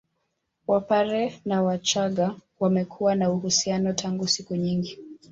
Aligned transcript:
Wapare 0.67 1.41
na 1.45 1.61
wachaga 1.63 2.35
wamekuwa 2.59 3.15
na 3.15 3.29
uhusiano 3.31 3.93
tangu 3.93 4.27
siku 4.27 4.55
nyingi 4.55 4.99